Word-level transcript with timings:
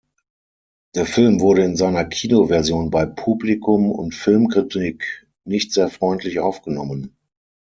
Der 0.95 1.05
Film 1.05 1.41
wurde 1.41 1.63
in 1.63 1.75
seiner 1.75 2.05
Kinoversion 2.05 2.89
bei 2.89 3.05
Publikum 3.05 3.91
und 3.91 4.15
Filmkritik 4.15 5.27
nicht 5.43 5.71
sehr 5.73 5.89
freundlich 5.91 6.39
aufgenommen. 6.39 7.15